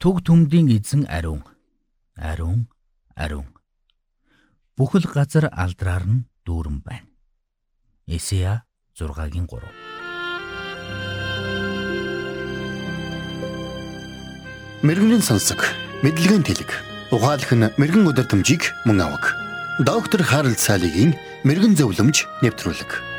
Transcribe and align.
Түг 0.00 0.24
түмдийн 0.24 0.72
эзэн 0.72 1.04
ариун. 1.12 1.44
Ариун, 2.16 2.72
ариун. 3.12 3.52
Бүхэл 4.72 5.04
газар 5.04 5.52
алдраар 5.52 6.08
нь 6.08 6.24
дүүрэн 6.48 6.80
байна. 6.80 7.04
Эсея 8.08 8.64
6-гийн 8.96 9.44
3. 9.44 9.60
Мэргэний 14.80 15.20
сонсог, 15.20 15.60
мэдлэгийн 16.00 16.48
тэлэг. 16.48 16.72
Ухаалх 17.12 17.52
нь 17.52 17.68
мэрэгэн 17.76 18.08
өдөр 18.08 18.24
төмжийг 18.24 18.72
мөн 18.88 19.04
авах. 19.04 19.36
Доктор 19.84 20.24
Харалт 20.24 20.64
цаалогийн 20.64 21.12
мэрэгэн 21.44 21.76
зөвлөмж 21.76 22.24
нэвтрүүлэг. 22.40 23.09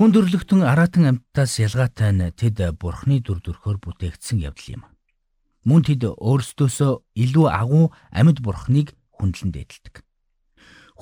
Хүн 0.00 0.16
төрлөختөн 0.16 0.64
аратан 0.64 1.04
амьтдаас 1.12 1.60
ялгаатай 1.60 2.16
нь 2.16 2.24
тэд 2.32 2.56
бурхны 2.80 3.20
дүр 3.20 3.44
төрхөөр 3.44 3.84
бүтээгдсэн 3.84 4.40
явдал 4.40 4.80
юм. 4.80 4.82
Мөн 5.68 5.84
тэд 5.84 6.08
өөрсдөөсөө 6.16 7.20
илүү 7.20 7.46
агуу 7.52 7.92
амьд 8.08 8.40
бурхныг 8.40 8.96
хүндлэн 9.20 9.52
дээдэлдэг. 9.52 10.00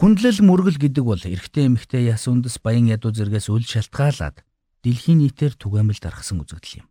Хүндлэл 0.03 0.43
мөргөл 0.43 0.83
гэдэг 0.83 1.05
бол 1.07 1.23
эрэгтэй 1.23 1.71
эмэгтэй 1.71 2.11
яс 2.11 2.27
үндэс 2.27 2.59
баян 2.59 2.91
ядуу 2.91 3.15
зэргээс 3.15 3.47
үл 3.55 3.63
шалтгаалаад 3.63 4.43
дэлхийн 4.83 5.23
нийтээр 5.23 5.55
түгээмэл 5.55 6.03
дарахсан 6.03 6.43
үзэгдэл 6.43 6.83
юм. 6.83 6.91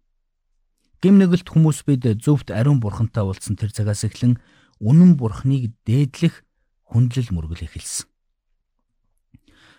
Гим 1.04 1.20
нэгэлт 1.20 1.52
хүмүүс 1.52 1.84
бид 1.84 2.08
зөвхт 2.24 2.56
ариун 2.56 2.80
бурхантай 2.80 3.28
уулзсан 3.28 3.60
тэр 3.60 3.76
цагаас 3.76 4.08
эхлэн 4.08 4.40
үнэн 4.80 5.20
бурхныг 5.20 5.76
дээдлэх 5.84 6.40
хүндлэл 6.88 7.36
мөргөл 7.36 7.68
эхэлсэн. 7.68 8.08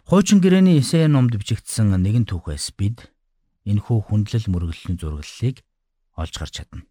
Хуучин 0.08 0.40
гэрээний 0.40 0.80
Исая 0.80 1.04
номд 1.04 1.36
бичигдсэн 1.36 1.92
нэгэн 1.92 2.24
түүхээс 2.24 2.72
бид 2.80 3.12
энэхүү 3.68 4.08
хүндлэл 4.08 4.48
мөргөлийн 4.48 4.96
зураглалыг 4.96 5.60
олж 6.16 6.32
харж 6.32 6.52
чадна. 6.64 6.88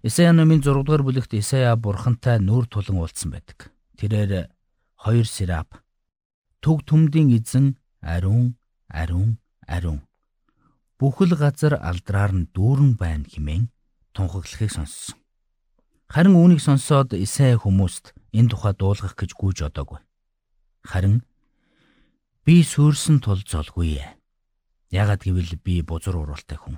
Исая 0.00 0.32
номын 0.32 0.64
6 0.64 0.88
дугаар 0.88 1.04
бүлэгт 1.04 1.36
Исая 1.36 1.76
бурхантай 1.76 2.40
нүүр 2.40 2.64
тулан 2.72 3.04
уулзсан 3.04 3.28
байдаг. 3.28 3.68
Тэрээр 4.00 4.48
хоёр 5.04 5.28
сирап 5.28 5.76
төг 6.64 6.88
төмдийн 6.88 7.28
эзэн 7.28 7.76
ариун 8.00 8.56
ариун 8.88 9.36
ариун 9.68 10.00
бүхэл 10.96 11.36
газар 11.36 11.76
алдраар 11.76 12.32
нь 12.32 12.48
дүүрэн 12.56 12.96
байна 12.96 13.28
хэмээн 13.28 13.68
тунхаглахыг 14.16 14.72
сонссон. 14.72 15.20
Харин 16.08 16.40
үүнийг 16.40 16.64
сонсоод 16.64 17.12
Исая 17.12 17.60
хүмүүст 17.60 18.16
энэ 18.32 18.48
тухай 18.48 18.72
дуулгах 18.72 19.12
гэж 19.12 19.36
гүйж 19.36 19.68
одоогүй. 19.68 20.00
Харин 20.88 21.20
Би 22.44 22.60
сүрсэн 22.60 23.22
тул 23.24 23.40
золгүй. 23.40 24.04
Яагад 24.92 25.24
гэвэл 25.24 25.56
би 25.64 25.80
бузар 25.80 26.12
уруултай 26.20 26.60
хүн. 26.60 26.76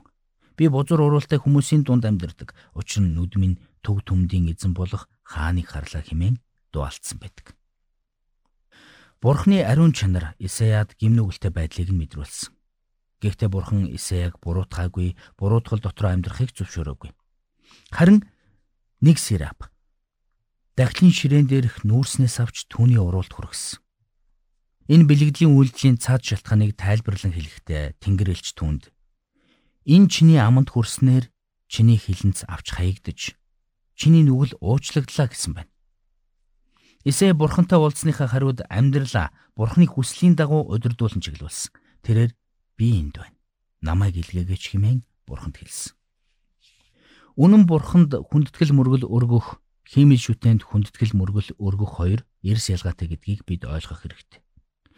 Би 0.55 0.71
бузар 0.71 1.03
уруултай 1.03 1.43
хүмүүсийн 1.43 1.83
дунд 1.83 2.07
амьдардаг. 2.07 2.55
Учир 2.79 3.03
нь 3.03 3.19
нүд 3.19 3.35
минь 3.35 3.59
төг 3.83 4.07
төмдийн 4.07 4.47
эзэн 4.55 4.79
болох 4.79 5.11
хааныг 5.27 5.67
харлаа 5.67 6.07
хэмээн 6.07 6.39
дуалцсан 6.71 7.19
байдаг. 7.19 7.59
Бурхны 9.19 9.67
ариун 9.67 9.91
чанар 9.91 10.39
Исаяд 10.39 10.95
гимнүгэлтэй 11.03 11.51
байдлыг 11.51 11.91
нь 11.91 11.99
мэдрүүлсэн. 11.99 12.55
Гэхдээ 13.27 13.51
бурхан 13.51 13.91
Исаяг 13.91 14.39
буруутгаагүй, 14.39 15.19
буруутгал 15.35 15.83
дотор 15.83 16.15
амьдрахыг 16.15 16.55
зөвшөөрөөгүй. 16.55 17.11
Харин 17.91 18.23
нэг 19.03 19.19
сирап 19.19 19.67
дахлын 20.79 21.11
ширээн 21.11 21.51
дээрх 21.51 21.83
нүүрснээс 21.83 22.39
авч 22.39 22.71
түүний 22.71 23.03
уруулд 23.03 23.35
хүргэсэн. 23.35 23.83
Энэ 24.87 25.11
бэлэгдлийн 25.11 25.51
үйлдэлийн 25.51 25.99
цаад 25.99 26.23
шалтгааныг 26.23 26.79
тайлбарлан 26.79 27.35
хэлэхдээ 27.35 27.99
Тэнгэр 27.99 28.31
элч 28.39 28.55
түнд 28.55 28.95
энэ 29.83 30.07
чиний 30.07 30.39
аманд 30.39 30.71
хүрснээр 30.71 31.27
чиний 31.67 31.99
хилэнц 31.99 32.47
авч 32.47 32.79
хаягдж 32.79 33.35
чиний 33.99 34.23
нүгэл 34.23 34.55
уучлагдлаа 34.63 35.27
гэсэн 35.27 35.53
байна. 35.59 35.73
Эсэ 37.03 37.35
бурхантай 37.35 37.79
уулзсныхаа 37.83 38.31
хариуд 38.31 38.63
амьдралаа 38.71 39.35
бурхны 39.59 39.91
хүслийн 39.91 40.39
дагуу 40.39 40.71
удирдуулан 40.71 41.23
чиглүүлсэн. 41.23 41.75
Тэрээр 42.07 42.31
би 42.79 42.87
энд 43.03 43.19
байна. 43.19 43.39
Намайг 43.83 44.15
илгээгээч 44.23 44.75
хэмээн 44.75 45.03
бурханд 45.27 45.59
хэлсэн. 45.59 45.95
Үнэн 47.35 47.67
бурханд 47.67 48.11
хүндэтгэл 48.15 48.75
мөргөл 48.75 49.07
өргөх, 49.07 49.59
химийн 49.87 50.23
шүтэнд 50.23 50.63
хүндэтгэл 50.67 51.15
мөргөл 51.15 51.55
өргөх 51.59 51.91
хоёр 51.99 52.21
эрс 52.43 52.71
ялгаатай 52.75 53.11
гэдгийг 53.11 53.47
бид 53.47 53.67
ойлгох 53.67 54.03
хэрэгтэй. 54.03 54.46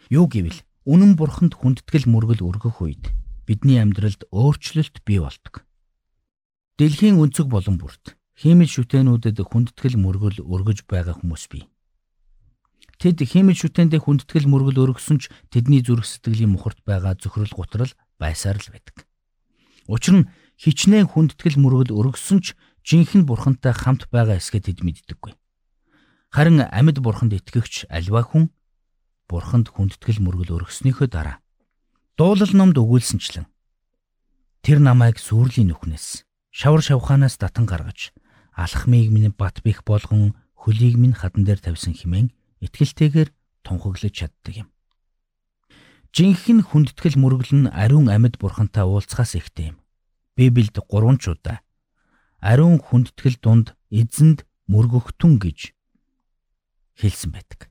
Юу 0.09 0.25
гэвэл 0.25 0.65
үнэн 0.89 1.13
бурханд 1.13 1.53
хүндэтгэл 1.53 2.09
мөргөл 2.09 2.41
өргөх 2.41 2.81
үед 2.81 3.13
бидний 3.45 3.77
амьдралд 3.77 4.25
өөрчлөлт 4.33 5.05
бий 5.05 5.21
болдог. 5.21 5.61
Дэлхийн 6.81 7.21
өнцөг 7.21 7.45
болон 7.45 7.77
бүрт 7.77 8.17
химийн 8.33 8.65
шүтэнүүдэд 8.65 9.37
хүндэтгэл 9.37 10.01
мөргөл 10.01 10.41
өргөж 10.41 10.89
байгаа 10.89 11.13
хүмүүс 11.13 11.45
бий. 11.53 11.69
Тэд 12.97 13.21
химийн 13.21 13.53
шүтэндээ 13.53 14.01
хүндэтгэл 14.01 14.49
мөргөл 14.49 14.81
өргөсөн 14.89 15.21
ч 15.21 15.29
тэдний 15.53 15.85
зүрх 15.85 16.09
сэтгэлийн 16.09 16.57
мухарт 16.57 16.81
байгаа 16.81 17.13
зөвхөрл 17.13 17.53
гутрал 17.53 17.93
байсаар 18.17 18.57
л 18.57 18.73
байдаг. 18.73 19.05
Учир 19.85 20.25
нь 20.25 20.29
хичнээн 20.57 21.05
хүндэтгэл 21.05 21.61
мөргөл 21.61 21.93
өргөсөн 21.93 22.41
ч 22.41 22.57
жинхэнэ 22.81 23.29
бурхантай 23.29 23.77
хамт 23.77 24.09
байгаа 24.09 24.41
эсгээ 24.41 24.73
тэд 24.73 24.81
мэддэггүй. 24.81 25.37
Харин 26.33 26.65
амьд 26.65 26.97
бурханд 26.97 27.37
итгэгч 27.37 27.85
альва 27.93 28.25
хүн 28.25 28.49
бурханд 29.29 29.69
хүндэтгэл 29.69 30.19
мөргөл 30.25 30.57
өргөснийхөө 30.57 31.07
дараа 31.07 31.37
дуулал 32.17 32.53
номд 32.57 32.81
өгүүлсэнчлэн 32.81 33.45
тэр 34.65 34.81
намайг 34.81 35.21
сүрлийн 35.21 35.69
нүхнээс 35.69 36.25
шавар 36.49 36.81
шавханаас 36.81 37.37
татан 37.37 37.69
гаргаж 37.69 38.11
алхмыг 38.57 39.07
минь 39.13 39.31
бат 39.31 39.61
бих 39.63 39.85
болгон 39.85 40.33
хөлийг 40.57 40.97
минь 40.97 41.15
хадан 41.15 41.45
дээр 41.45 41.61
тавьсан 41.63 41.93
химэн 41.95 42.33
итгэлтэйгээр 42.59 43.29
тунхаглаж 43.63 44.11
чаддаг 44.11 44.55
юм. 44.65 44.67
Жинхэнэ 46.11 46.65
хүндэтгэл 46.67 47.21
мөргөл 47.21 47.53
нь 47.55 47.71
ариун 47.71 48.09
амьд 48.09 48.41
бурхантай 48.41 48.83
уулзахаас 48.83 49.37
ихтэй 49.39 49.71
юм. 49.71 49.77
Библиэд 50.35 50.81
гурван 50.89 51.21
ч 51.21 51.31
удаа 51.31 51.63
ариун 52.41 52.81
хүндэтгэл 52.81 53.37
дунд 53.39 53.77
эзэнд 53.93 54.43
мөргөгтүн 54.67 55.39
гэж 55.39 55.71
хэлсэн 56.99 57.31
байдаг. 57.31 57.68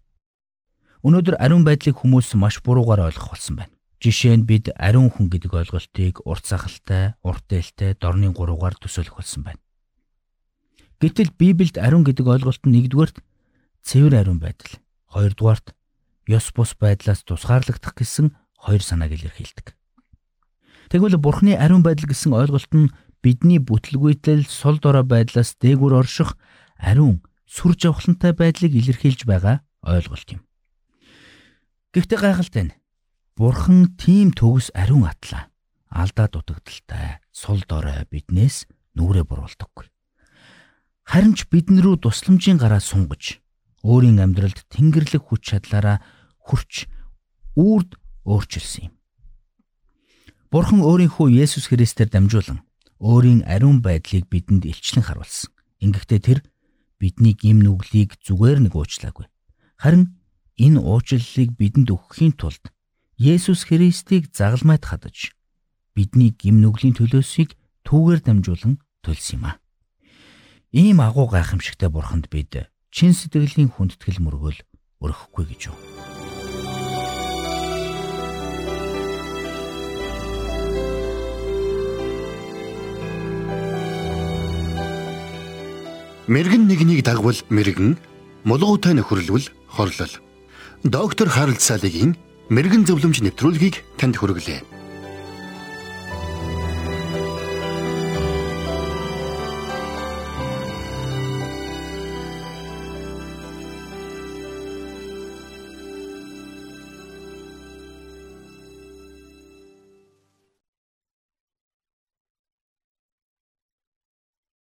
Өнөөдөр 1.06 1.38
ариун 1.38 1.62
байдлыг 1.62 1.94
хүмүүс 2.02 2.34
маш 2.34 2.58
буруугаар 2.66 3.06
ойлгох 3.06 3.30
болсон 3.34 3.62
байна. 3.62 3.74
Жишээ 4.02 4.34
нь 4.38 4.46
бид 4.46 4.70
ариун 4.74 5.10
хүн 5.10 5.30
гэдэг 5.30 5.54
ойлголтыг 5.54 6.22
урт 6.26 6.44
сахалтай, 6.46 7.14
урт 7.22 7.46
ээлтэй, 7.50 7.94
дорны 7.98 8.30
гуруугаар 8.34 8.74
төсөөлөх 8.78 9.18
болсон 9.18 9.46
байна. 9.46 9.62
Гэтэл 10.98 11.30
Библиэд 11.38 11.78
ариун 11.78 12.02
гэдэг 12.02 12.26
ойлголт 12.26 12.62
нь 12.66 12.74
нэгдүгээрт 12.74 13.22
цэвэр 13.86 14.14
ариун 14.26 14.42
байдал, 14.42 14.74
хоёрдугаарт 15.14 15.70
ёс 16.26 16.50
бус 16.50 16.74
байдлаас 16.74 17.22
тусгаарлагдах 17.22 17.94
гэсэн 17.94 18.34
хоёр 18.58 18.82
санааг 18.82 19.14
илэрхийлдэг. 19.14 19.78
Тэгвэл 20.90 21.22
Бурхны 21.22 21.54
ариун 21.54 21.86
байдал 21.86 22.10
гэсэн 22.10 22.34
ойлголт 22.34 22.72
нь 22.74 22.90
бидний 23.22 23.62
бүтлгүйтэл 23.62 24.50
сул 24.50 24.82
дорой 24.82 25.06
байдлаас 25.06 25.54
дээгүр 25.62 25.94
орших 25.94 26.34
ариун 26.78 27.22
сүр 27.46 27.78
жавхлантай 27.78 28.34
байдлыг 28.34 28.74
илэрхийлж 28.74 29.22
байгаа 29.22 29.62
ойлголт 29.86 30.28
юм. 30.34 30.42
Гэхдээ 31.94 32.18
гайхалтай 32.20 32.64
нь 32.68 32.76
Бурхан 33.38 33.96
тийм 33.96 34.34
төгс 34.36 34.68
ариун 34.74 35.08
атлаа. 35.08 35.48
Алдаа 35.88 36.28
дутагдaltaй 36.28 37.22
сул 37.32 37.64
дорой 37.64 38.04
биднээс 38.10 38.68
нүрэ 38.92 39.24
буруулдаггүй. 39.24 39.88
Харин 41.08 41.32
ч 41.32 41.48
бидэн 41.48 41.80
рүү 41.80 42.04
тусламжийн 42.04 42.60
гараа 42.60 42.82
сунгаж 42.84 43.40
өөрийн 43.80 44.20
амьдралд 44.20 44.68
тэнгэрлэг 44.68 45.32
хүч 45.32 45.54
чадлаараа 45.54 46.04
хүрч 46.44 46.90
үрд 47.56 47.96
өөрчилсөн 48.28 48.92
юм. 48.92 48.94
Бурхан 50.52 50.84
өөрийнхөө 50.84 51.32
Есүс 51.40 51.72
Христээр 51.72 52.12
дамжуулан 52.12 52.60
өөрийн 53.00 53.48
ариун 53.48 53.80
байдлыг 53.80 54.28
бидэнд 54.28 54.68
илчлэн 54.68 55.06
харуулсан. 55.08 55.54
Ингэхдээ 55.80 56.20
тэр 56.20 56.38
бидний 57.00 57.32
гим 57.32 57.64
нүглийг 57.64 58.20
зүгээр 58.20 58.66
нэг 58.66 58.74
уучлаагүй. 58.76 59.30
Харин 59.78 60.17
Энэ 60.58 60.82
уучлалыг 60.82 61.54
бидэнд 61.54 61.94
өгөхийн 61.94 62.34
тулд 62.34 62.74
Есүс 63.14 63.62
Христийг 63.70 64.34
загалмайд 64.34 64.82
хадаж 64.82 65.30
бидний 65.94 66.34
гим 66.34 66.58
нүглийн 66.58 66.98
төлөөсийг 66.98 67.54
түүгээр 67.86 68.20
дамжуулан 68.26 68.82
төлсөн 69.06 69.38
юм 69.38 69.44
а. 69.54 69.62
Ийм 70.74 70.98
агуу 70.98 71.30
гайхамшигтай 71.30 71.86
бурханд 71.94 72.26
бид 72.26 72.66
чин 72.90 73.14
сэтгэлийн 73.14 73.70
хүндэтгэл 73.70 74.18
мөргөл 74.18 74.58
өргөхгүй 74.98 75.44
гэж 75.46 75.60
юу. 75.70 75.78
Мэргэн 86.28 86.66
нэгнийг 86.68 87.06
дагвал 87.06 87.40
мэргэн, 87.48 87.96
мулгуутай 88.44 88.92
нөхөрлөвл 88.92 89.48
хорлол. 89.70 90.27
Доктор 90.84 91.26
Харалт 91.26 91.58
цаалогийн 91.58 92.14
мэрэгэн 92.54 92.86
зөвлөмж 92.86 93.18
нэвтрүүлгийг 93.26 93.82
танд 93.98 94.14
хүргэлээ. 94.14 94.77